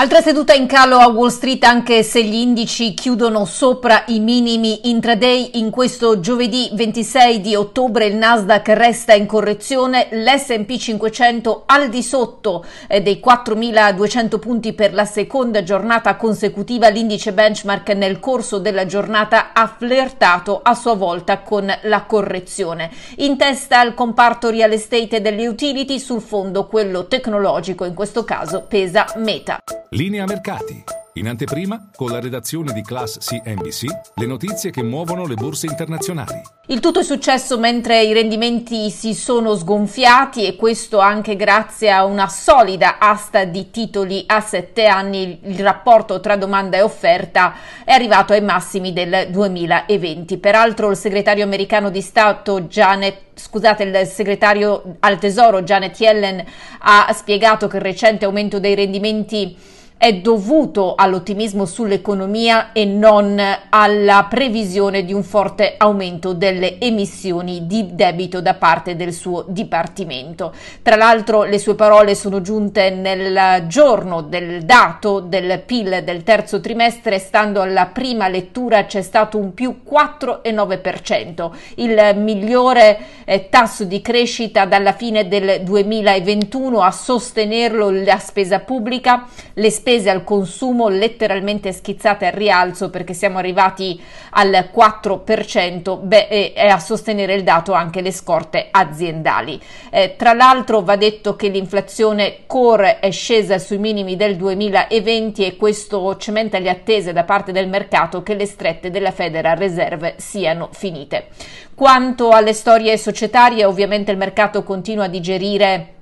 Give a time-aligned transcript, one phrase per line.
[0.00, 4.88] Altra seduta in calo a Wall Street anche se gli indici chiudono sopra i minimi
[4.90, 11.88] intraday in questo giovedì 26 di ottobre il Nasdaq resta in correzione, l'S&P 500 al
[11.88, 18.60] di sotto eh, dei 4.200 punti per la seconda giornata consecutiva, l'indice benchmark nel corso
[18.60, 22.88] della giornata ha flirtato a sua volta con la correzione.
[23.16, 28.22] In testa il comparto real estate e delle utility, sul fondo quello tecnologico, in questo
[28.22, 29.58] caso pesa Meta.
[29.92, 30.84] Linea mercati.
[31.14, 33.86] In anteprima, con la redazione di Class CNBC,
[34.16, 36.42] le notizie che muovono le borse internazionali.
[36.66, 42.04] Il tutto è successo mentre i rendimenti si sono sgonfiati e questo anche grazie a
[42.04, 45.40] una solida asta di titoli a sette anni.
[45.44, 50.36] Il rapporto tra domanda e offerta è arrivato ai massimi del 2020.
[50.36, 56.44] Peraltro il segretario americano di Stato Janet scusate, il segretario al Tesoro Janet Yellen
[56.80, 59.56] ha spiegato che il recente aumento dei rendimenti
[59.98, 67.96] è dovuto all'ottimismo sull'economia e non alla previsione di un forte aumento delle emissioni di
[67.96, 70.54] debito da parte del suo dipartimento.
[70.82, 76.60] Tra l'altro le sue parole sono giunte nel giorno del dato del PIL del terzo
[76.60, 84.00] trimestre, stando alla prima lettura c'è stato un più 4,9%, il migliore eh, tasso di
[84.00, 90.90] crescita dalla fine del 2021 a sostenerlo la spesa pubblica, le spese spese al consumo
[90.90, 93.98] letteralmente schizzate al rialzo perché siamo arrivati
[94.32, 99.58] al 4%, beh, e, e a sostenere il dato anche le scorte aziendali.
[99.90, 105.56] Eh, tra l'altro va detto che l'inflazione core è scesa sui minimi del 2020 e
[105.56, 110.68] questo cementa le attese da parte del mercato che le strette della Federal Reserve siano
[110.70, 111.28] finite.
[111.74, 115.94] Quanto alle storie societarie, ovviamente il mercato continua a digerire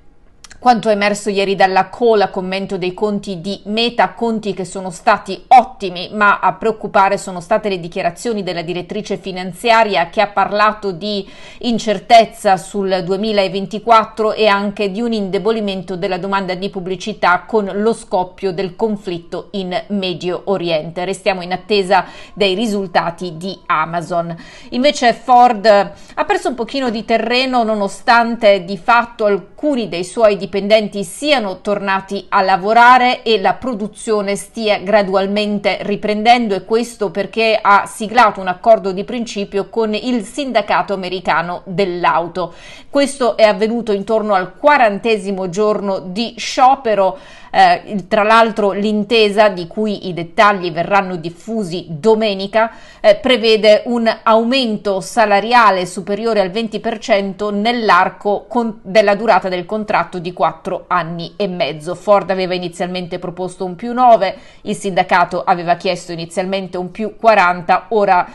[0.67, 6.09] quanto emerso ieri dalla cola commento dei conti di Meta, conti che sono stati ottimi,
[6.11, 11.25] ma a preoccupare sono state le dichiarazioni della direttrice finanziaria che ha parlato di
[11.59, 18.51] incertezza sul 2024 e anche di un indebolimento della domanda di pubblicità con lo scoppio
[18.51, 21.05] del conflitto in Medio Oriente.
[21.05, 24.35] Restiamo in attesa dei risultati di Amazon.
[24.71, 31.03] Invece Ford ha perso un pochino di terreno nonostante di fatto alcuni dei suoi dipendenti
[31.03, 38.39] siano tornati a lavorare e la produzione stia gradualmente riprendendo e questo perché ha siglato
[38.39, 42.53] un accordo di principio con il sindacato americano dell'auto.
[42.87, 47.17] Questo è avvenuto intorno al quarantesimo giorno di sciopero
[47.51, 55.01] eh, tra l'altro l'intesa di cui i dettagli verranno diffusi domenica eh, prevede un aumento
[55.01, 61.95] salariale superiore al 20% nell'arco con- della durata del contratto di 4 anni e mezzo.
[61.95, 67.85] Ford aveva inizialmente proposto un più 9, il sindacato aveva chiesto inizialmente un più 40,
[67.89, 68.27] ora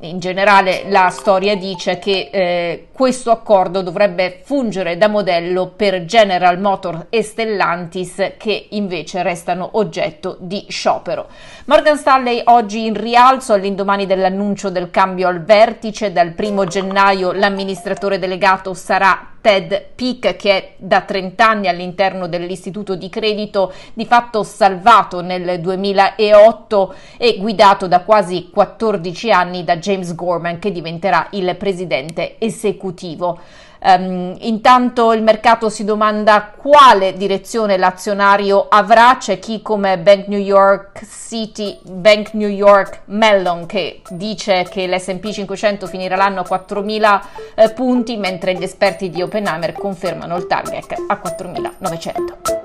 [0.00, 6.58] in generale la storia dice che eh, questo accordo dovrebbe fungere da modello per General
[6.58, 11.28] Motors e Stellantis che invece restano oggetto di sciopero.
[11.66, 18.18] Morgan Stanley oggi in rialzo all'indomani dell'annuncio del cambio al vertice, dal primo gennaio l'amministratore
[18.18, 24.42] delegato sarà Ted Peak che è da 30 anni all'interno dell'istituto di credito di fatto
[24.42, 31.56] salvato nel 2008 e guidato da quasi 14 anni da James Gorman che diventerà il
[31.56, 33.38] presidente esecutivo.
[33.82, 40.38] Um, intanto il mercato si domanda quale direzione l'azionario avrà, c'è chi come Bank New
[40.38, 47.20] York City, Bank New York Mellon che dice che l'S&P 500 finirà l'anno a 4.000
[47.54, 52.59] eh, punti, mentre gli esperti di Oppenheimer confermano il target a 4.900.